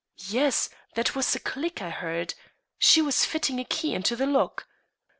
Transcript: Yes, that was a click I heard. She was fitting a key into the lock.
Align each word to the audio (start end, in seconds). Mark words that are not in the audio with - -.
Yes, 0.31 0.71
that 0.95 1.13
was 1.15 1.35
a 1.35 1.39
click 1.39 1.79
I 1.79 1.91
heard. 1.91 2.33
She 2.79 3.03
was 3.03 3.23
fitting 3.23 3.59
a 3.59 3.63
key 3.63 3.93
into 3.93 4.15
the 4.15 4.25
lock. 4.25 4.65